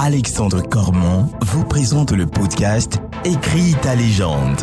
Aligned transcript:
Alexandre 0.00 0.62
Cormon 0.62 1.28
vous 1.40 1.64
présente 1.64 2.12
le 2.12 2.24
podcast 2.24 3.00
Écris 3.24 3.74
ta 3.82 3.96
légende. 3.96 4.62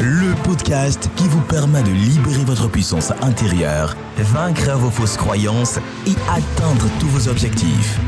Le 0.00 0.34
podcast 0.42 1.08
qui 1.14 1.28
vous 1.28 1.40
permet 1.42 1.84
de 1.84 1.92
libérer 1.92 2.44
votre 2.44 2.68
puissance 2.68 3.12
intérieure, 3.22 3.96
vaincre 4.16 4.76
vos 4.76 4.90
fausses 4.90 5.16
croyances 5.16 5.78
et 6.04 6.16
atteindre 6.28 6.88
tous 6.98 7.06
vos 7.06 7.28
objectifs. 7.28 8.00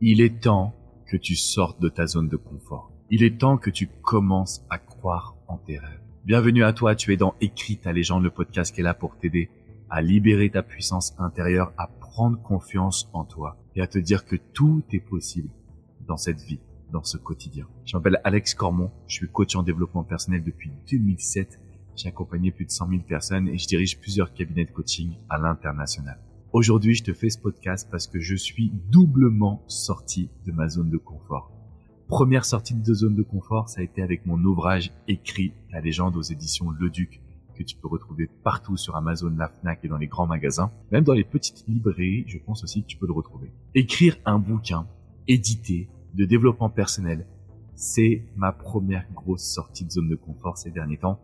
Il 0.00 0.20
est 0.20 0.42
temps 0.42 0.74
que 1.06 1.16
tu 1.16 1.36
sortes 1.36 1.80
de 1.80 1.88
ta 1.88 2.08
zone 2.08 2.28
de 2.28 2.36
confort. 2.36 2.90
Il 3.10 3.22
est 3.22 3.38
temps 3.38 3.58
que 3.58 3.70
tu 3.70 3.86
commences 4.02 4.64
à 4.70 4.78
croire 4.78 5.36
en 5.46 5.58
tes 5.58 5.78
rêves. 5.78 6.07
Bienvenue 6.28 6.62
à 6.62 6.74
toi, 6.74 6.94
tu 6.94 7.14
es 7.14 7.16
dans 7.16 7.34
Écrit 7.40 7.78
ta 7.78 7.90
légende, 7.90 8.22
le 8.22 8.28
podcast 8.28 8.74
qui 8.74 8.82
est 8.82 8.84
là 8.84 8.92
pour 8.92 9.16
t'aider 9.16 9.48
à 9.88 10.02
libérer 10.02 10.50
ta 10.50 10.62
puissance 10.62 11.14
intérieure, 11.18 11.72
à 11.78 11.86
prendre 11.86 12.38
confiance 12.42 13.08
en 13.14 13.24
toi 13.24 13.56
et 13.74 13.80
à 13.80 13.86
te 13.86 13.98
dire 13.98 14.26
que 14.26 14.36
tout 14.36 14.82
est 14.92 15.00
possible 15.00 15.48
dans 16.06 16.18
cette 16.18 16.42
vie, 16.42 16.60
dans 16.92 17.02
ce 17.02 17.16
quotidien. 17.16 17.66
Je 17.86 17.96
m'appelle 17.96 18.20
Alex 18.24 18.52
Cormon, 18.52 18.90
je 19.06 19.14
suis 19.14 19.28
coach 19.30 19.56
en 19.56 19.62
développement 19.62 20.04
personnel 20.04 20.44
depuis 20.44 20.70
2007. 20.90 21.58
J'ai 21.96 22.08
accompagné 22.08 22.50
plus 22.50 22.66
de 22.66 22.72
100 22.72 22.90
000 22.90 23.00
personnes 23.08 23.48
et 23.48 23.56
je 23.56 23.66
dirige 23.66 23.98
plusieurs 23.98 24.34
cabinets 24.34 24.66
de 24.66 24.70
coaching 24.70 25.14
à 25.30 25.38
l'international. 25.38 26.20
Aujourd'hui, 26.52 26.94
je 26.94 27.04
te 27.04 27.14
fais 27.14 27.30
ce 27.30 27.38
podcast 27.38 27.88
parce 27.90 28.06
que 28.06 28.20
je 28.20 28.34
suis 28.34 28.70
doublement 28.90 29.62
sorti 29.66 30.28
de 30.44 30.52
ma 30.52 30.68
zone 30.68 30.90
de 30.90 30.98
confort 30.98 31.57
première 32.08 32.46
sortie 32.46 32.74
de 32.74 32.94
zone 32.94 33.14
de 33.14 33.22
confort, 33.22 33.68
ça 33.68 33.80
a 33.80 33.84
été 33.84 34.02
avec 34.02 34.24
mon 34.24 34.42
ouvrage 34.42 34.92
écrit 35.08 35.52
La 35.70 35.80
légende 35.80 36.16
aux 36.16 36.22
éditions 36.22 36.70
Le 36.70 36.88
Duc 36.88 37.20
que 37.54 37.62
tu 37.62 37.76
peux 37.76 37.88
retrouver 37.88 38.30
partout 38.44 38.76
sur 38.76 38.96
Amazon, 38.96 39.34
la 39.36 39.48
Fnac 39.48 39.84
et 39.84 39.88
dans 39.88 39.98
les 39.98 40.06
grands 40.06 40.26
magasins. 40.26 40.70
Même 40.90 41.04
dans 41.04 41.12
les 41.12 41.24
petites 41.24 41.64
librairies, 41.68 42.24
je 42.26 42.38
pense 42.38 42.64
aussi 42.64 42.82
que 42.82 42.86
tu 42.86 42.96
peux 42.96 43.06
le 43.06 43.12
retrouver. 43.12 43.52
Écrire 43.74 44.16
un 44.24 44.38
bouquin 44.38 44.86
édité 45.26 45.88
de 46.14 46.24
développement 46.24 46.70
personnel, 46.70 47.26
c'est 47.74 48.24
ma 48.36 48.52
première 48.52 49.06
grosse 49.12 49.44
sortie 49.44 49.84
de 49.84 49.90
zone 49.90 50.08
de 50.08 50.16
confort 50.16 50.56
ces 50.56 50.70
derniers 50.70 50.98
temps 50.98 51.20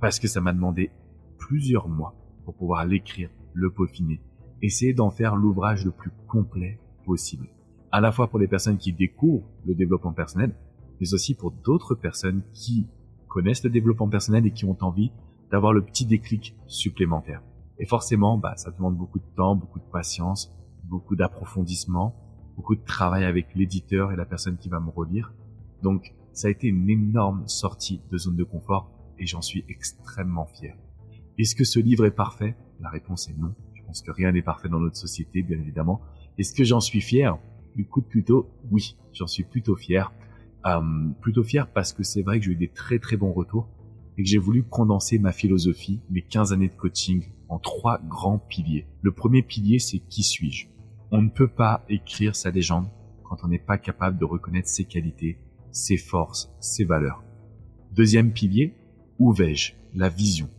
parce 0.00 0.20
que 0.20 0.28
ça 0.28 0.40
m'a 0.40 0.52
demandé 0.52 0.90
plusieurs 1.38 1.88
mois 1.88 2.14
pour 2.44 2.54
pouvoir 2.54 2.86
l'écrire, 2.86 3.30
le 3.54 3.70
peaufiner, 3.70 4.20
essayer 4.62 4.94
d'en 4.94 5.10
faire 5.10 5.34
l'ouvrage 5.34 5.84
le 5.84 5.90
plus 5.90 6.12
complet 6.28 6.78
possible 7.04 7.48
à 7.92 8.00
la 8.00 8.12
fois 8.12 8.28
pour 8.28 8.38
les 8.38 8.48
personnes 8.48 8.78
qui 8.78 8.92
découvrent 8.92 9.48
le 9.64 9.74
développement 9.74 10.12
personnel, 10.12 10.54
mais 11.00 11.14
aussi 11.14 11.34
pour 11.34 11.52
d'autres 11.52 11.94
personnes 11.94 12.42
qui 12.52 12.86
connaissent 13.28 13.64
le 13.64 13.70
développement 13.70 14.08
personnel 14.08 14.46
et 14.46 14.52
qui 14.52 14.64
ont 14.64 14.76
envie 14.80 15.12
d'avoir 15.50 15.72
le 15.72 15.82
petit 15.82 16.06
déclic 16.06 16.56
supplémentaire. 16.66 17.42
Et 17.78 17.86
forcément, 17.86 18.36
bah, 18.38 18.56
ça 18.56 18.70
demande 18.70 18.96
beaucoup 18.96 19.20
de 19.20 19.34
temps, 19.36 19.54
beaucoup 19.54 19.78
de 19.78 19.90
patience, 19.92 20.52
beaucoup 20.84 21.16
d'approfondissement, 21.16 22.14
beaucoup 22.56 22.74
de 22.74 22.84
travail 22.84 23.24
avec 23.24 23.54
l'éditeur 23.54 24.12
et 24.12 24.16
la 24.16 24.24
personne 24.24 24.56
qui 24.58 24.68
va 24.68 24.80
me 24.80 24.90
relire. 24.90 25.32
Donc, 25.82 26.14
ça 26.32 26.48
a 26.48 26.50
été 26.50 26.66
une 26.66 26.90
énorme 26.90 27.46
sortie 27.46 28.02
de 28.10 28.18
zone 28.18 28.36
de 28.36 28.44
confort 28.44 28.90
et 29.18 29.26
j'en 29.26 29.42
suis 29.42 29.64
extrêmement 29.68 30.46
fier. 30.46 30.76
Est-ce 31.38 31.54
que 31.54 31.64
ce 31.64 31.78
livre 31.78 32.04
est 32.04 32.10
parfait? 32.10 32.56
La 32.80 32.90
réponse 32.90 33.28
est 33.28 33.38
non. 33.38 33.54
Je 33.74 33.82
pense 33.84 34.02
que 34.02 34.10
rien 34.10 34.32
n'est 34.32 34.42
parfait 34.42 34.68
dans 34.68 34.80
notre 34.80 34.96
société, 34.96 35.42
bien 35.42 35.58
évidemment. 35.58 36.00
Est-ce 36.36 36.52
que 36.52 36.64
j'en 36.64 36.80
suis 36.80 37.00
fier? 37.00 37.38
Coup 37.84 38.00
de 38.00 38.06
plutôt, 38.06 38.50
oui, 38.70 38.96
j'en 39.12 39.26
suis 39.26 39.44
plutôt 39.44 39.76
fier. 39.76 40.12
Euh, 40.66 40.80
plutôt 41.20 41.44
fier 41.44 41.70
parce 41.72 41.92
que 41.92 42.02
c'est 42.02 42.22
vrai 42.22 42.38
que 42.38 42.46
j'ai 42.46 42.52
eu 42.52 42.56
des 42.56 42.68
très 42.68 42.98
très 42.98 43.16
bons 43.16 43.32
retours 43.32 43.68
et 44.16 44.24
que 44.24 44.28
j'ai 44.28 44.38
voulu 44.38 44.64
condenser 44.64 45.18
ma 45.18 45.32
philosophie, 45.32 46.00
mes 46.10 46.22
15 46.22 46.52
années 46.52 46.68
de 46.68 46.74
coaching 46.74 47.24
en 47.48 47.58
trois 47.58 48.00
grands 48.02 48.38
piliers. 48.38 48.86
Le 49.02 49.12
premier 49.12 49.42
pilier, 49.42 49.78
c'est 49.78 50.00
qui 50.00 50.22
suis-je? 50.22 50.66
On 51.10 51.22
ne 51.22 51.30
peut 51.30 51.48
pas 51.48 51.84
écrire 51.88 52.34
sa 52.34 52.50
légende 52.50 52.88
quand 53.22 53.44
on 53.44 53.48
n'est 53.48 53.58
pas 53.58 53.78
capable 53.78 54.18
de 54.18 54.24
reconnaître 54.24 54.68
ses 54.68 54.84
qualités, 54.84 55.38
ses 55.70 55.96
forces, 55.96 56.52
ses 56.60 56.84
valeurs. 56.84 57.22
Deuxième 57.92 58.32
pilier, 58.32 58.74
où 59.18 59.32
vais-je? 59.32 59.74
La 59.94 60.08
vision. 60.08 60.50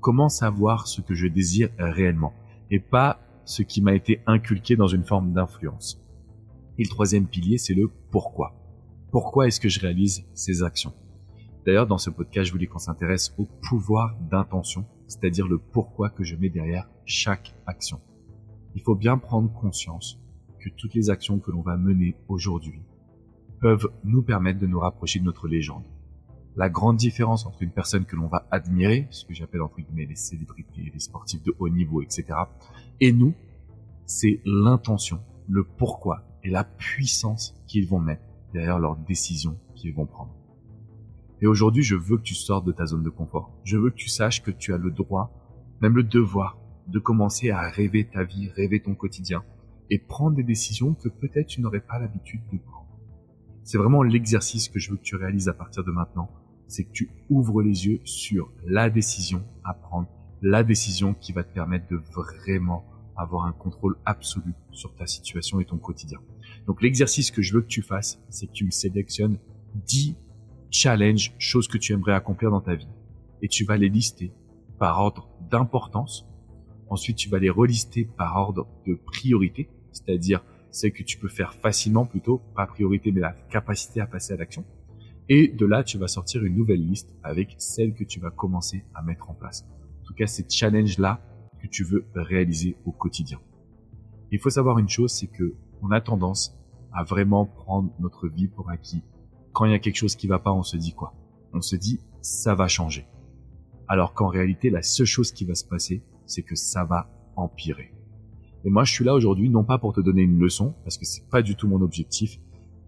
Comment 0.00 0.28
savoir 0.28 0.88
ce 0.88 1.00
que 1.00 1.14
je 1.14 1.28
désire 1.28 1.70
réellement 1.78 2.32
et 2.70 2.80
pas 2.80 3.20
ce 3.44 3.62
qui 3.62 3.80
m'a 3.80 3.94
été 3.94 4.20
inculqué 4.26 4.76
dans 4.76 4.86
une 4.86 5.04
forme 5.04 5.32
d'influence. 5.32 6.00
Et 6.78 6.84
le 6.84 6.88
troisième 6.88 7.26
pilier, 7.26 7.58
c'est 7.58 7.74
le 7.74 7.90
pourquoi. 8.10 8.54
Pourquoi 9.10 9.48
est-ce 9.48 9.58
que 9.58 9.68
je 9.68 9.80
réalise 9.80 10.24
ces 10.32 10.62
actions? 10.62 10.92
D'ailleurs, 11.66 11.88
dans 11.88 11.98
ce 11.98 12.08
podcast, 12.08 12.46
je 12.46 12.52
voulais 12.52 12.68
qu'on 12.68 12.78
s'intéresse 12.78 13.34
au 13.36 13.46
pouvoir 13.68 14.16
d'intention, 14.30 14.86
c'est-à-dire 15.08 15.48
le 15.48 15.58
pourquoi 15.58 16.08
que 16.08 16.22
je 16.22 16.36
mets 16.36 16.50
derrière 16.50 16.88
chaque 17.04 17.54
action. 17.66 18.00
Il 18.76 18.82
faut 18.82 18.94
bien 18.94 19.18
prendre 19.18 19.52
conscience 19.52 20.20
que 20.60 20.70
toutes 20.70 20.94
les 20.94 21.10
actions 21.10 21.40
que 21.40 21.50
l'on 21.50 21.62
va 21.62 21.76
mener 21.76 22.14
aujourd'hui 22.28 22.80
peuvent 23.60 23.88
nous 24.04 24.22
permettre 24.22 24.60
de 24.60 24.66
nous 24.66 24.78
rapprocher 24.78 25.18
de 25.18 25.24
notre 25.24 25.48
légende. 25.48 25.84
La 26.54 26.68
grande 26.68 26.96
différence 26.96 27.44
entre 27.44 27.62
une 27.62 27.70
personne 27.70 28.04
que 28.04 28.14
l'on 28.14 28.28
va 28.28 28.46
admirer, 28.50 29.08
ce 29.10 29.24
que 29.24 29.34
j'appelle 29.34 29.62
entre 29.62 29.80
guillemets 29.80 30.06
les 30.06 30.16
célébrités, 30.16 30.90
les 30.92 31.00
sportifs 31.00 31.42
de 31.42 31.54
haut 31.58 31.68
niveau, 31.68 32.02
etc., 32.02 32.24
et 33.00 33.12
nous, 33.12 33.34
c'est 34.06 34.40
l'intention, 34.44 35.20
le 35.48 35.64
pourquoi 35.64 36.27
et 36.48 36.50
la 36.50 36.64
puissance 36.64 37.54
qu'ils 37.66 37.86
vont 37.86 38.00
mettre 38.00 38.22
derrière 38.54 38.78
leurs 38.78 38.96
décisions 38.96 39.58
qu'ils 39.74 39.94
vont 39.94 40.06
prendre. 40.06 40.34
Et 41.42 41.46
aujourd'hui, 41.46 41.82
je 41.82 41.94
veux 41.94 42.16
que 42.16 42.22
tu 42.22 42.34
sortes 42.34 42.64
de 42.64 42.72
ta 42.72 42.86
zone 42.86 43.02
de 43.02 43.10
confort. 43.10 43.52
Je 43.64 43.76
veux 43.76 43.90
que 43.90 43.96
tu 43.96 44.08
saches 44.08 44.42
que 44.42 44.50
tu 44.50 44.72
as 44.72 44.78
le 44.78 44.90
droit, 44.90 45.30
même 45.82 45.94
le 45.94 46.02
devoir, 46.02 46.58
de 46.86 46.98
commencer 46.98 47.50
à 47.50 47.68
rêver 47.68 48.08
ta 48.08 48.24
vie, 48.24 48.48
rêver 48.48 48.80
ton 48.80 48.94
quotidien 48.94 49.44
et 49.90 49.98
prendre 49.98 50.36
des 50.36 50.42
décisions 50.42 50.94
que 50.94 51.10
peut-être 51.10 51.48
tu 51.48 51.60
n'aurais 51.60 51.80
pas 51.80 51.98
l'habitude 51.98 52.40
de 52.50 52.58
prendre. 52.58 52.88
C'est 53.62 53.76
vraiment 53.76 54.02
l'exercice 54.02 54.70
que 54.70 54.78
je 54.78 54.90
veux 54.90 54.96
que 54.96 55.02
tu 55.02 55.16
réalises 55.16 55.48
à 55.48 55.54
partir 55.54 55.84
de 55.84 55.90
maintenant. 55.90 56.30
C'est 56.66 56.84
que 56.84 56.92
tu 56.92 57.10
ouvres 57.28 57.60
les 57.60 57.86
yeux 57.86 58.00
sur 58.04 58.50
la 58.66 58.88
décision 58.88 59.44
à 59.64 59.74
prendre, 59.74 60.08
la 60.40 60.64
décision 60.64 61.12
qui 61.12 61.32
va 61.32 61.44
te 61.44 61.52
permettre 61.52 61.88
de 61.88 62.00
vraiment 62.14 62.86
avoir 63.18 63.44
un 63.44 63.52
contrôle 63.52 63.96
absolu 64.06 64.54
sur 64.72 64.94
ta 64.94 65.06
situation 65.06 65.60
et 65.60 65.66
ton 65.66 65.76
quotidien. 65.76 66.20
Donc 66.68 66.82
l'exercice 66.82 67.30
que 67.30 67.40
je 67.40 67.54
veux 67.54 67.62
que 67.62 67.66
tu 67.66 67.80
fasses, 67.80 68.20
c'est 68.28 68.46
que 68.46 68.52
tu 68.52 68.66
me 68.66 68.70
sélectionnes 68.70 69.38
10 69.86 70.16
challenges, 70.70 71.34
choses 71.38 71.66
que 71.66 71.78
tu 71.78 71.94
aimerais 71.94 72.12
accomplir 72.12 72.50
dans 72.50 72.60
ta 72.60 72.74
vie. 72.74 72.88
Et 73.40 73.48
tu 73.48 73.64
vas 73.64 73.78
les 73.78 73.88
lister 73.88 74.32
par 74.78 75.00
ordre 75.00 75.30
d'importance. 75.50 76.28
Ensuite, 76.90 77.16
tu 77.16 77.30
vas 77.30 77.38
les 77.38 77.48
relister 77.48 78.04
par 78.04 78.36
ordre 78.36 78.68
de 78.86 78.94
priorité, 78.94 79.70
c'est-à-dire 79.92 80.44
celles 80.70 80.92
que 80.92 81.02
tu 81.02 81.16
peux 81.16 81.28
faire 81.28 81.54
facilement 81.54 82.04
plutôt, 82.04 82.42
pas 82.54 82.66
priorité, 82.66 83.12
mais 83.12 83.20
la 83.20 83.32
capacité 83.32 84.02
à 84.02 84.06
passer 84.06 84.34
à 84.34 84.36
l'action. 84.36 84.66
Et 85.30 85.48
de 85.48 85.64
là, 85.64 85.82
tu 85.82 85.96
vas 85.96 86.06
sortir 86.06 86.44
une 86.44 86.54
nouvelle 86.54 86.86
liste 86.86 87.14
avec 87.22 87.54
celles 87.56 87.94
que 87.94 88.04
tu 88.04 88.20
vas 88.20 88.30
commencer 88.30 88.84
à 88.94 89.02
mettre 89.02 89.30
en 89.30 89.34
place. 89.34 89.66
En 90.02 90.04
tout 90.04 90.14
cas, 90.14 90.26
ces 90.26 90.44
challenges-là, 90.46 91.22
que 91.62 91.66
tu 91.66 91.82
veux 91.82 92.04
réaliser 92.14 92.76
au 92.84 92.92
quotidien. 92.92 93.40
Il 94.30 94.38
faut 94.38 94.50
savoir 94.50 94.78
une 94.78 94.88
chose, 94.88 95.12
c'est 95.12 95.26
que 95.26 95.54
on 95.82 95.90
a 95.90 96.00
tendance 96.00 96.56
à 96.92 97.04
vraiment 97.04 97.46
prendre 97.46 97.90
notre 98.00 98.28
vie 98.28 98.48
pour 98.48 98.70
acquis. 98.70 99.02
Quand 99.52 99.64
il 99.64 99.72
y 99.72 99.74
a 99.74 99.78
quelque 99.78 99.96
chose 99.96 100.16
qui 100.16 100.26
va 100.26 100.38
pas, 100.38 100.52
on 100.52 100.62
se 100.62 100.76
dit 100.76 100.92
quoi? 100.92 101.14
On 101.52 101.60
se 101.60 101.76
dit 101.76 102.00
ça 102.20 102.54
va 102.54 102.68
changer. 102.68 103.06
Alors 103.88 104.12
qu'en 104.12 104.28
réalité, 104.28 104.70
la 104.70 104.82
seule 104.82 105.06
chose 105.06 105.32
qui 105.32 105.44
va 105.44 105.54
se 105.54 105.64
passer, 105.64 106.02
c'est 106.26 106.42
que 106.42 106.56
ça 106.56 106.84
va 106.84 107.10
empirer. 107.36 107.94
Et 108.64 108.70
moi, 108.70 108.84
je 108.84 108.92
suis 108.92 109.04
là 109.04 109.14
aujourd'hui 109.14 109.48
non 109.48 109.64
pas 109.64 109.78
pour 109.78 109.92
te 109.92 110.00
donner 110.00 110.22
une 110.22 110.38
leçon, 110.38 110.74
parce 110.84 110.98
que 110.98 111.06
c'est 111.06 111.28
pas 111.28 111.42
du 111.42 111.56
tout 111.56 111.68
mon 111.68 111.80
objectif. 111.80 112.38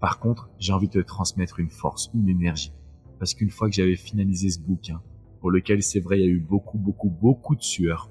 Par 0.01 0.19
contre, 0.19 0.51
j'ai 0.59 0.73
envie 0.73 0.89
de 0.89 1.01
te 1.01 1.07
transmettre 1.07 1.61
une 1.61 1.71
force, 1.71 2.11
une 2.15 2.29
énergie. 2.29 2.73
Parce 3.19 3.35
qu'une 3.35 3.51
fois 3.51 3.69
que 3.69 3.75
j'avais 3.75 3.97
finalisé 3.97 4.51
ce 4.51 4.61
bouquin, 4.61 5.01
pour 5.41 5.51
lequel 5.51 5.83
c'est 5.83 6.01
vrai, 6.01 6.19
il 6.19 6.25
y 6.25 6.29
a 6.29 6.31
eu 6.31 6.41
beaucoup, 6.41 6.79
beaucoup, 6.79 7.09
beaucoup 7.09 7.55
de 7.55 7.63
sueur, 7.63 8.11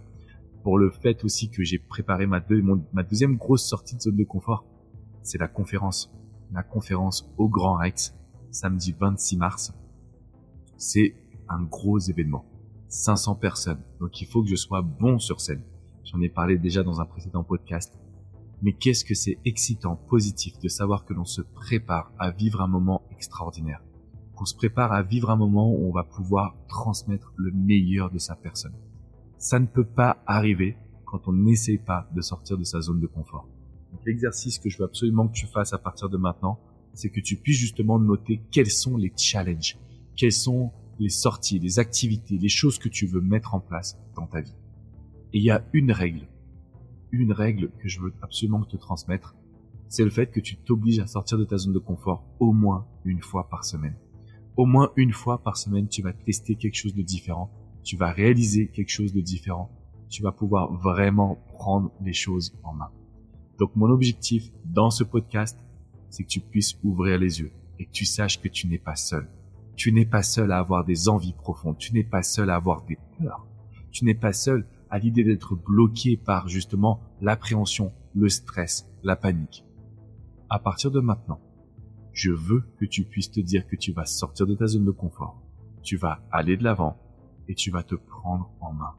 pour 0.63 0.77
le 0.77 0.89
fait 0.89 1.23
aussi 1.23 1.49
que 1.49 1.63
j'ai 1.63 1.79
préparé 1.79 2.27
ma, 2.27 2.39
deuxième 2.39 3.37
grosse 3.37 3.67
sortie 3.67 3.95
de 3.95 4.01
zone 4.01 4.15
de 4.15 4.23
confort. 4.23 4.65
C'est 5.23 5.37
la 5.37 5.47
conférence. 5.47 6.11
La 6.51 6.63
conférence 6.63 7.29
au 7.37 7.47
Grand 7.47 7.75
Rex, 7.75 8.15
samedi 8.51 8.95
26 8.99 9.37
mars. 9.37 9.73
C'est 10.77 11.15
un 11.47 11.61
gros 11.63 11.99
événement. 11.99 12.45
500 12.87 13.35
personnes. 13.35 13.81
Donc 13.99 14.19
il 14.21 14.27
faut 14.27 14.41
que 14.41 14.49
je 14.49 14.55
sois 14.55 14.81
bon 14.81 15.19
sur 15.19 15.41
scène. 15.41 15.63
J'en 16.03 16.21
ai 16.21 16.29
parlé 16.29 16.57
déjà 16.57 16.83
dans 16.83 17.01
un 17.01 17.05
précédent 17.05 17.43
podcast. 17.43 17.93
Mais 18.61 18.73
qu'est-ce 18.73 19.05
que 19.05 19.13
c'est 19.13 19.37
excitant, 19.45 19.95
positif 19.95 20.59
de 20.59 20.67
savoir 20.67 21.05
que 21.05 21.13
l'on 21.13 21.25
se 21.25 21.41
prépare 21.41 22.11
à 22.19 22.31
vivre 22.31 22.61
un 22.61 22.67
moment 22.67 23.03
extraordinaire? 23.11 23.81
Qu'on 24.35 24.45
se 24.45 24.55
prépare 24.55 24.91
à 24.91 25.03
vivre 25.03 25.29
un 25.29 25.37
moment 25.37 25.71
où 25.71 25.87
on 25.87 25.93
va 25.93 26.03
pouvoir 26.03 26.55
transmettre 26.67 27.31
le 27.37 27.51
meilleur 27.51 28.09
de 28.09 28.17
sa 28.17 28.35
personne. 28.35 28.73
Ça 29.39 29.57
ne 29.57 29.65
peut 29.65 29.85
pas 29.85 30.21
arriver 30.27 30.75
quand 31.05 31.29
on 31.29 31.33
n'essaie 31.33 31.77
pas 31.77 32.09
de 32.13 32.19
sortir 32.19 32.57
de 32.57 32.65
sa 32.65 32.81
zone 32.81 32.99
de 32.99 33.07
confort. 33.07 33.47
L'exercice 34.05 34.59
que 34.59 34.69
je 34.69 34.77
veux 34.77 34.83
absolument 34.83 35.29
que 35.29 35.33
tu 35.33 35.47
fasses 35.47 35.71
à 35.71 35.77
partir 35.77 36.09
de 36.09 36.17
maintenant, 36.17 36.59
c'est 36.93 37.09
que 37.09 37.21
tu 37.21 37.37
puisses 37.37 37.57
justement 37.57 37.99
noter 37.99 38.41
quels 38.51 38.69
sont 38.69 38.97
les 38.97 39.13
challenges, 39.15 39.77
quelles 40.17 40.33
sont 40.33 40.73
les 40.99 41.07
sorties, 41.07 41.57
les 41.57 41.79
activités, 41.79 42.37
les 42.37 42.49
choses 42.49 42.77
que 42.79 42.89
tu 42.89 43.07
veux 43.07 43.21
mettre 43.21 43.55
en 43.55 43.61
place 43.61 43.97
dans 44.13 44.27
ta 44.27 44.41
vie. 44.41 44.55
Et 45.31 45.37
il 45.37 45.43
y 45.43 45.51
a 45.51 45.65
une 45.71 45.93
règle, 45.93 46.27
une 47.13 47.31
règle 47.31 47.71
que 47.79 47.87
je 47.87 48.01
veux 48.01 48.13
absolument 48.21 48.65
te 48.65 48.75
transmettre, 48.75 49.35
c'est 49.87 50.03
le 50.03 50.09
fait 50.09 50.27
que 50.27 50.41
tu 50.41 50.57
t'obliges 50.57 50.99
à 50.99 51.07
sortir 51.07 51.37
de 51.37 51.45
ta 51.45 51.57
zone 51.57 51.73
de 51.73 51.79
confort 51.79 52.25
au 52.39 52.51
moins 52.51 52.85
une 53.05 53.21
fois 53.21 53.47
par 53.47 53.63
semaine. 53.63 53.95
Au 54.57 54.65
moins 54.65 54.91
une 54.97 55.13
fois 55.13 55.41
par 55.41 55.55
semaine, 55.55 55.87
tu 55.87 56.01
vas 56.01 56.11
tester 56.11 56.55
quelque 56.55 56.75
chose 56.75 56.93
de 56.93 57.01
différent, 57.01 57.49
tu 57.89 57.97
vas 57.97 58.11
réaliser 58.11 58.67
quelque 58.67 58.91
chose 58.91 59.13
de 59.13 59.19
différent, 59.19 59.71
tu 60.09 60.21
vas 60.21 60.31
pouvoir 60.31 60.71
vraiment 60.71 61.43
prendre 61.47 61.91
les 62.03 62.13
choses 62.13 62.55
en 62.61 62.71
main. 62.71 62.91
Donc 63.57 63.75
mon 63.75 63.89
objectif 63.89 64.51
dans 64.63 64.91
ce 64.91 65.03
podcast, 65.03 65.57
c'est 66.11 66.21
que 66.21 66.27
tu 66.27 66.39
puisses 66.39 66.77
ouvrir 66.83 67.17
les 67.17 67.39
yeux 67.39 67.51
et 67.79 67.87
que 67.87 67.91
tu 67.91 68.05
saches 68.05 68.39
que 68.39 68.47
tu 68.47 68.67
n'es 68.67 68.77
pas 68.77 68.95
seul. 68.95 69.27
Tu 69.75 69.91
n'es 69.91 70.05
pas 70.05 70.21
seul 70.21 70.51
à 70.51 70.59
avoir 70.59 70.85
des 70.85 71.09
envies 71.09 71.33
profondes, 71.33 71.79
tu 71.79 71.95
n'es 71.95 72.03
pas 72.03 72.21
seul 72.21 72.51
à 72.51 72.57
avoir 72.57 72.85
des 72.85 72.99
peurs, 73.17 73.47
tu 73.89 74.05
n'es 74.05 74.13
pas 74.13 74.33
seul 74.33 74.67
à 74.91 74.99
l'idée 74.99 75.23
d'être 75.23 75.55
bloqué 75.55 76.15
par 76.15 76.47
justement 76.47 76.99
l'appréhension, 77.21 77.91
le 78.13 78.29
stress, 78.29 78.87
la 79.01 79.15
panique. 79.15 79.65
À 80.47 80.59
partir 80.59 80.91
de 80.91 80.99
maintenant, 80.99 81.41
je 82.13 82.29
veux 82.29 82.65
que 82.77 82.85
tu 82.85 83.03
puisses 83.03 83.31
te 83.31 83.39
dire 83.39 83.65
que 83.65 83.75
tu 83.75 83.93
vas 83.93 84.05
sortir 84.05 84.45
de 84.45 84.53
ta 84.53 84.67
zone 84.67 84.85
de 84.85 84.91
confort, 84.91 85.41
tu 85.81 85.97
vas 85.97 86.21
aller 86.31 86.55
de 86.55 86.63
l'avant 86.63 86.95
et 87.49 87.55
tu 87.55 87.71
vas 87.71 87.83
te 87.83 87.95
prendre 87.95 88.49
en 88.61 88.71
main. 88.71 88.93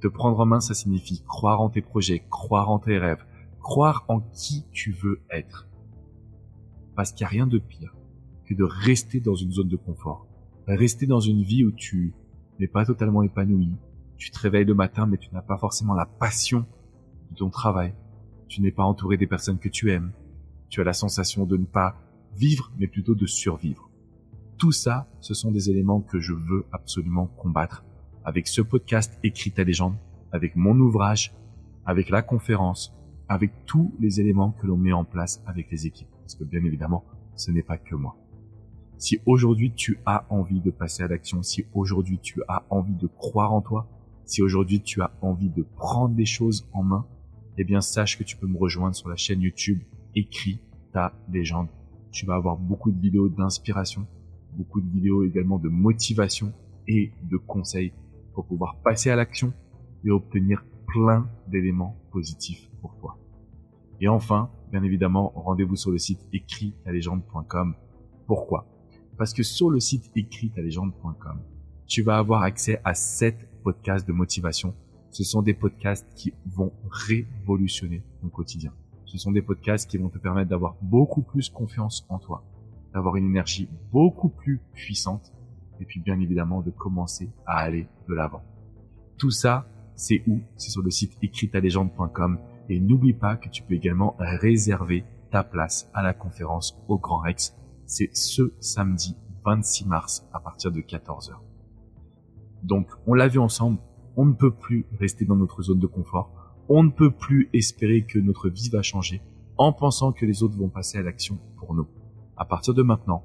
Te 0.00 0.06
prendre 0.06 0.38
en 0.38 0.44
main, 0.44 0.60
ça 0.60 0.74
signifie 0.74 1.22
croire 1.26 1.62
en 1.62 1.70
tes 1.70 1.80
projets, 1.80 2.24
croire 2.30 2.70
en 2.70 2.78
tes 2.78 2.98
rêves, 2.98 3.24
croire 3.60 4.04
en 4.08 4.20
qui 4.20 4.66
tu 4.70 4.92
veux 4.92 5.22
être. 5.30 5.66
Parce 6.94 7.10
qu'il 7.10 7.24
n'y 7.24 7.28
a 7.28 7.30
rien 7.30 7.46
de 7.46 7.58
pire 7.58 7.96
que 8.44 8.54
de 8.54 8.62
rester 8.62 9.20
dans 9.20 9.34
une 9.34 9.50
zone 9.50 9.68
de 9.68 9.76
confort. 9.76 10.26
Rester 10.66 11.06
dans 11.06 11.20
une 11.20 11.42
vie 11.42 11.64
où 11.64 11.72
tu 11.72 12.12
n'es 12.60 12.68
pas 12.68 12.84
totalement 12.84 13.22
épanoui. 13.22 13.72
Tu 14.18 14.30
te 14.30 14.38
réveilles 14.38 14.66
le 14.66 14.74
matin, 14.74 15.06
mais 15.06 15.16
tu 15.16 15.30
n'as 15.32 15.42
pas 15.42 15.56
forcément 15.56 15.94
la 15.94 16.06
passion 16.06 16.66
de 17.30 17.36
ton 17.36 17.48
travail. 17.48 17.94
Tu 18.48 18.60
n'es 18.60 18.70
pas 18.70 18.84
entouré 18.84 19.16
des 19.16 19.26
personnes 19.26 19.58
que 19.58 19.70
tu 19.70 19.90
aimes. 19.90 20.12
Tu 20.68 20.82
as 20.82 20.84
la 20.84 20.92
sensation 20.92 21.46
de 21.46 21.56
ne 21.56 21.64
pas 21.64 21.96
vivre, 22.36 22.70
mais 22.78 22.86
plutôt 22.86 23.14
de 23.14 23.26
survivre. 23.26 23.90
Tout 24.58 24.72
ça, 24.72 25.08
ce 25.20 25.32
sont 25.32 25.50
des 25.50 25.70
éléments 25.70 26.02
que 26.02 26.20
je 26.20 26.34
veux 26.34 26.66
absolument 26.70 27.26
combattre 27.26 27.82
avec 28.24 28.48
ce 28.48 28.62
podcast 28.62 29.18
Écrit 29.22 29.52
ta 29.52 29.64
légende, 29.64 29.96
avec 30.32 30.56
mon 30.56 30.78
ouvrage, 30.80 31.34
avec 31.84 32.08
la 32.08 32.22
conférence, 32.22 32.94
avec 33.28 33.52
tous 33.66 33.94
les 34.00 34.20
éléments 34.20 34.52
que 34.52 34.66
l'on 34.66 34.76
met 34.76 34.92
en 34.92 35.04
place 35.04 35.42
avec 35.46 35.70
les 35.70 35.86
équipes. 35.86 36.08
Parce 36.20 36.34
que 36.34 36.44
bien 36.44 36.64
évidemment, 36.64 37.04
ce 37.36 37.50
n'est 37.50 37.62
pas 37.62 37.78
que 37.78 37.94
moi. 37.94 38.16
Si 38.96 39.18
aujourd'hui 39.26 39.72
tu 39.74 39.98
as 40.06 40.24
envie 40.30 40.60
de 40.60 40.70
passer 40.70 41.02
à 41.02 41.08
l'action, 41.08 41.42
si 41.42 41.66
aujourd'hui 41.74 42.18
tu 42.18 42.42
as 42.48 42.64
envie 42.70 42.94
de 42.94 43.06
croire 43.06 43.52
en 43.52 43.60
toi, 43.60 43.88
si 44.24 44.40
aujourd'hui 44.40 44.80
tu 44.80 45.02
as 45.02 45.12
envie 45.20 45.50
de 45.50 45.62
prendre 45.62 46.14
des 46.14 46.24
choses 46.24 46.66
en 46.72 46.82
main, 46.82 47.06
eh 47.58 47.64
bien 47.64 47.80
sache 47.80 48.18
que 48.18 48.24
tu 48.24 48.36
peux 48.36 48.46
me 48.46 48.56
rejoindre 48.56 48.94
sur 48.94 49.08
la 49.08 49.16
chaîne 49.16 49.42
YouTube 49.42 49.80
Écris 50.14 50.60
ta 50.92 51.12
légende. 51.30 51.68
Tu 52.10 52.24
vas 52.24 52.36
avoir 52.36 52.56
beaucoup 52.56 52.90
de 52.90 53.00
vidéos 53.00 53.28
d'inspiration, 53.28 54.06
beaucoup 54.56 54.80
de 54.80 54.90
vidéos 54.90 55.24
également 55.24 55.58
de 55.58 55.68
motivation 55.68 56.52
et 56.86 57.12
de 57.24 57.36
conseils 57.36 57.92
pour 58.34 58.46
pouvoir 58.46 58.76
passer 58.82 59.10
à 59.10 59.16
l'action 59.16 59.52
et 60.04 60.10
obtenir 60.10 60.64
plein 60.86 61.28
d'éléments 61.48 61.96
positifs 62.10 62.70
pour 62.80 62.94
toi. 62.96 63.16
Et 64.00 64.08
enfin, 64.08 64.50
bien 64.70 64.82
évidemment, 64.82 65.32
rendez-vous 65.34 65.76
sur 65.76 65.90
le 65.90 65.98
site 65.98 66.26
écritalégende.com. 66.32 67.74
Pourquoi? 68.26 68.66
Parce 69.16 69.32
que 69.32 69.42
sur 69.42 69.70
le 69.70 69.80
site 69.80 70.10
écritalégende.com, 70.16 71.40
tu 71.86 72.02
vas 72.02 72.18
avoir 72.18 72.42
accès 72.42 72.80
à 72.84 72.94
7 72.94 73.62
podcasts 73.62 74.06
de 74.06 74.12
motivation. 74.12 74.74
Ce 75.10 75.22
sont 75.22 75.42
des 75.42 75.54
podcasts 75.54 76.06
qui 76.14 76.34
vont 76.46 76.72
révolutionner 76.90 78.02
ton 78.20 78.28
quotidien. 78.28 78.72
Ce 79.04 79.16
sont 79.16 79.30
des 79.30 79.42
podcasts 79.42 79.88
qui 79.88 79.96
vont 79.96 80.08
te 80.08 80.18
permettre 80.18 80.50
d'avoir 80.50 80.76
beaucoup 80.82 81.22
plus 81.22 81.48
confiance 81.48 82.04
en 82.08 82.18
toi, 82.18 82.42
d'avoir 82.92 83.16
une 83.16 83.26
énergie 83.26 83.68
beaucoup 83.92 84.28
plus 84.28 84.60
puissante 84.72 85.32
et 85.80 85.84
puis 85.84 86.00
bien 86.00 86.18
évidemment 86.20 86.60
de 86.60 86.70
commencer 86.70 87.30
à 87.46 87.58
aller 87.58 87.88
de 88.08 88.14
l'avant. 88.14 88.42
Tout 89.18 89.30
ça, 89.30 89.66
c'est 89.94 90.22
où? 90.26 90.40
C'est 90.56 90.70
sur 90.70 90.82
le 90.82 90.90
site 90.90 91.16
écritalégende.com 91.22 92.38
et 92.68 92.80
n'oublie 92.80 93.12
pas 93.12 93.36
que 93.36 93.48
tu 93.48 93.62
peux 93.62 93.74
également 93.74 94.16
réserver 94.18 95.04
ta 95.30 95.44
place 95.44 95.90
à 95.94 96.02
la 96.02 96.14
conférence 96.14 96.80
au 96.88 96.98
Grand 96.98 97.18
Rex. 97.18 97.56
C'est 97.86 98.14
ce 98.14 98.52
samedi 98.60 99.16
26 99.44 99.86
mars 99.86 100.26
à 100.32 100.40
partir 100.40 100.72
de 100.72 100.80
14h. 100.80 101.32
Donc, 102.62 102.88
on 103.06 103.14
l'a 103.14 103.28
vu 103.28 103.38
ensemble, 103.38 103.78
on 104.16 104.24
ne 104.24 104.32
peut 104.32 104.54
plus 104.54 104.86
rester 104.98 105.24
dans 105.24 105.36
notre 105.36 105.62
zone 105.62 105.80
de 105.80 105.86
confort. 105.86 106.30
On 106.68 106.82
ne 106.82 106.90
peut 106.90 107.10
plus 107.10 107.50
espérer 107.52 108.04
que 108.04 108.18
notre 108.18 108.48
vie 108.48 108.70
va 108.70 108.80
changer 108.80 109.20
en 109.58 109.72
pensant 109.72 110.12
que 110.12 110.26
les 110.26 110.42
autres 110.42 110.56
vont 110.56 110.68
passer 110.68 110.98
à 110.98 111.02
l'action 111.02 111.38
pour 111.56 111.74
nous. 111.74 111.86
À 112.36 112.44
partir 112.44 112.74
de 112.74 112.82
maintenant, 112.82 113.22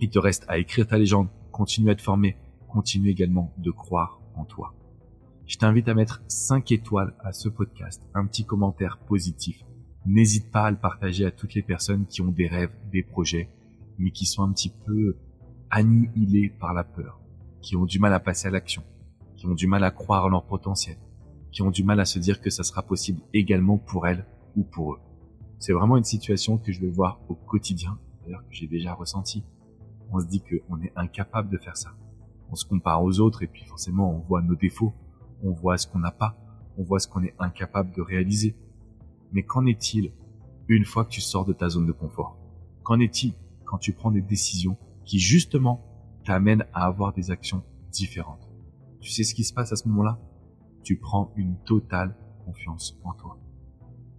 il 0.00 0.10
te 0.10 0.18
reste 0.18 0.44
à 0.48 0.58
écrire 0.58 0.86
ta 0.86 0.98
légende, 0.98 1.28
continuer 1.58 1.90
à 1.90 1.96
te 1.96 2.02
former, 2.02 2.36
continue 2.68 3.08
également 3.08 3.52
de 3.58 3.72
croire 3.72 4.20
en 4.36 4.44
toi. 4.44 4.76
Je 5.44 5.56
t'invite 5.56 5.88
à 5.88 5.94
mettre 5.94 6.22
5 6.28 6.70
étoiles 6.70 7.16
à 7.18 7.32
ce 7.32 7.48
podcast, 7.48 8.00
un 8.14 8.26
petit 8.26 8.44
commentaire 8.44 8.98
positif. 9.08 9.64
N'hésite 10.06 10.52
pas 10.52 10.66
à 10.66 10.70
le 10.70 10.76
partager 10.76 11.26
à 11.26 11.32
toutes 11.32 11.54
les 11.54 11.64
personnes 11.64 12.06
qui 12.06 12.22
ont 12.22 12.30
des 12.30 12.46
rêves, 12.46 12.70
des 12.92 13.02
projets, 13.02 13.50
mais 13.98 14.12
qui 14.12 14.24
sont 14.24 14.44
un 14.44 14.52
petit 14.52 14.72
peu 14.86 15.16
annihilés 15.68 16.48
par 16.60 16.74
la 16.74 16.84
peur, 16.84 17.20
qui 17.60 17.74
ont 17.74 17.86
du 17.86 17.98
mal 17.98 18.14
à 18.14 18.20
passer 18.20 18.46
à 18.46 18.52
l'action, 18.52 18.84
qui 19.36 19.48
ont 19.48 19.54
du 19.54 19.66
mal 19.66 19.82
à 19.82 19.90
croire 19.90 20.26
en 20.26 20.28
leur 20.28 20.46
potentiel, 20.46 20.96
qui 21.50 21.62
ont 21.62 21.72
du 21.72 21.82
mal 21.82 21.98
à 21.98 22.04
se 22.04 22.20
dire 22.20 22.40
que 22.40 22.50
ça 22.50 22.62
sera 22.62 22.82
possible 22.82 23.20
également 23.34 23.78
pour 23.78 24.06
elles 24.06 24.24
ou 24.54 24.62
pour 24.62 24.92
eux. 24.92 25.00
C'est 25.58 25.72
vraiment 25.72 25.96
une 25.96 26.04
situation 26.04 26.56
que 26.56 26.70
je 26.70 26.80
vais 26.80 26.90
voir 26.90 27.20
au 27.28 27.34
quotidien, 27.34 27.98
d'ailleurs 28.22 28.46
que 28.46 28.54
j'ai 28.54 28.68
déjà 28.68 28.94
ressenti. 28.94 29.42
On 30.10 30.20
se 30.20 30.26
dit 30.26 30.42
qu'on 30.42 30.80
est 30.80 30.92
incapable 30.96 31.50
de 31.50 31.58
faire 31.58 31.76
ça. 31.76 31.90
On 32.50 32.54
se 32.54 32.64
compare 32.64 33.02
aux 33.02 33.20
autres 33.20 33.42
et 33.42 33.46
puis 33.46 33.64
forcément 33.64 34.10
on 34.10 34.20
voit 34.20 34.42
nos 34.42 34.54
défauts, 34.54 34.94
on 35.42 35.52
voit 35.52 35.76
ce 35.76 35.86
qu'on 35.86 35.98
n'a 35.98 36.10
pas, 36.10 36.36
on 36.78 36.82
voit 36.82 36.98
ce 36.98 37.08
qu'on 37.08 37.22
est 37.22 37.34
incapable 37.38 37.94
de 37.94 38.00
réaliser. 38.00 38.56
Mais 39.32 39.42
qu'en 39.42 39.66
est-il 39.66 40.12
une 40.68 40.84
fois 40.84 41.04
que 41.04 41.10
tu 41.10 41.20
sors 41.20 41.44
de 41.44 41.52
ta 41.52 41.68
zone 41.68 41.86
de 41.86 41.92
confort? 41.92 42.38
Qu'en 42.82 43.00
est-il 43.00 43.34
quand 43.64 43.78
tu 43.78 43.92
prends 43.92 44.10
des 44.10 44.22
décisions 44.22 44.76
qui 45.04 45.18
justement 45.18 45.84
t'amènent 46.24 46.64
à 46.72 46.86
avoir 46.86 47.12
des 47.12 47.30
actions 47.30 47.62
différentes? 47.90 48.48
Tu 49.00 49.10
sais 49.10 49.24
ce 49.24 49.34
qui 49.34 49.44
se 49.44 49.52
passe 49.52 49.72
à 49.72 49.76
ce 49.76 49.88
moment-là? 49.88 50.18
Tu 50.82 50.96
prends 50.96 51.32
une 51.36 51.56
totale 51.64 52.16
confiance 52.44 52.98
en 53.04 53.12
toi. 53.12 53.38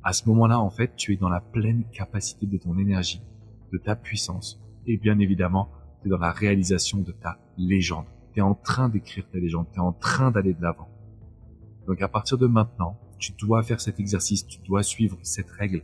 À 0.04 0.14
ce 0.14 0.28
moment-là, 0.30 0.60
en 0.60 0.70
fait, 0.70 0.96
tu 0.96 1.14
es 1.14 1.18
dans 1.18 1.30
la 1.30 1.42
pleine 1.42 1.84
capacité 1.92 2.46
de 2.46 2.58
ton 2.58 2.78
énergie, 2.78 3.22
de 3.74 3.78
ta 3.78 3.96
puissance, 3.96 4.62
et 4.86 4.98
bien 4.98 5.20
évidemment, 5.20 5.70
tu 6.02 6.08
es 6.08 6.10
dans 6.10 6.18
la 6.18 6.32
réalisation 6.32 7.00
de 7.00 7.12
ta 7.12 7.40
légende. 7.58 8.06
Tu 8.34 8.40
es 8.40 8.44
en 8.44 8.56
train 8.56 8.90
d'écrire 8.90 9.28
ta 9.30 9.40
légende, 9.40 9.68
tu 9.72 9.78
es 9.78 9.82
en 9.82 9.94
train 9.94 10.32
d'aller 10.32 10.54
de 10.54 10.62
l'avant. 10.62 10.88
Donc 11.88 12.02
à 12.02 12.08
partir 12.08 12.38
de 12.38 12.48
maintenant, 12.48 12.98
tu 13.18 13.34
dois 13.34 13.64
faire 13.64 13.82
cet 13.82 14.00
exercice, 14.00 14.48
tu 14.48 14.60
dois 14.62 14.84
suivre 14.84 15.18
cette 15.24 15.50
règle. 15.52 15.82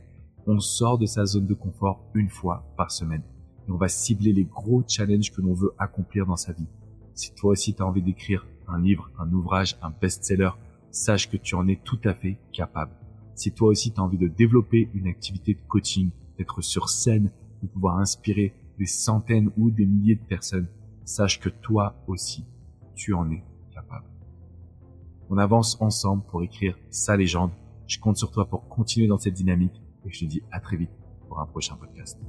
On 0.48 0.60
sort 0.60 0.98
de 0.98 1.06
sa 1.06 1.26
zone 1.26 1.48
de 1.48 1.54
confort 1.54 2.02
une 2.14 2.30
fois 2.30 2.64
par 2.78 2.92
semaine. 2.92 3.24
Et 3.68 3.72
on 3.72 3.78
va 3.78 3.88
cibler 3.88 4.32
les 4.32 4.46
gros 4.46 4.84
challenges 4.88 5.32
que 5.32 5.42
l'on 5.42 5.54
veut 5.54 5.74
accomplir 5.80 6.26
dans 6.26 6.36
sa 6.36 6.54
vie. 6.54 6.68
Si 7.14 7.34
toi 7.34 7.52
aussi 7.52 7.74
tu 7.74 7.82
as 7.82 7.86
envie 7.86 8.04
d'écrire 8.04 8.46
un 8.68 8.80
livre, 8.80 9.10
un 9.20 9.32
ouvrage, 9.32 9.78
un 9.82 9.90
best-seller, 9.90 10.52
sache 10.92 11.30
que 11.30 11.38
tu 11.38 11.56
en 11.56 11.68
es 11.68 11.80
tout 11.84 12.00
à 12.04 12.14
fait 12.14 12.38
capable. 12.54 12.92
Si 13.36 13.52
toi 13.52 13.70
aussi 13.70 13.92
tu 13.92 14.00
as 14.00 14.04
envie 14.04 14.18
de 14.18 14.28
développer 14.28 14.90
une 14.94 15.08
activité 15.08 15.56
de 15.56 15.62
coaching, 15.68 16.12
d'être 16.38 16.62
sur 16.62 16.90
scène, 16.90 17.32
de 17.62 17.68
pouvoir 17.68 17.98
inspirer 17.98 18.54
des 18.78 18.86
centaines 18.86 19.52
ou 19.58 19.72
des 19.72 19.86
milliers 19.86 20.16
de 20.16 20.24
personnes, 20.24 20.68
sache 21.04 21.40
que 21.40 21.50
toi 21.50 21.96
aussi, 22.08 22.46
tu 22.96 23.14
en 23.14 23.30
es 23.32 23.44
capable. 23.74 24.06
On 25.30 25.38
avance 25.38 25.80
ensemble 25.82 26.24
pour 26.26 26.44
écrire 26.44 26.78
sa 26.90 27.18
légende. 27.18 27.52
Je 27.88 28.00
compte 28.00 28.18
sur 28.18 28.32
toi 28.32 28.48
pour 28.48 28.68
continuer 28.68 29.08
dans 29.08 29.18
cette 29.18 29.34
dynamique 29.34 29.82
et 30.06 30.12
je 30.12 30.20
te 30.20 30.26
dis 30.26 30.44
à 30.52 30.60
très 30.60 30.78
vite 30.78 30.92
pour 31.28 31.40
un 31.40 31.46
prochain 31.46 31.76
podcast. 31.76 32.20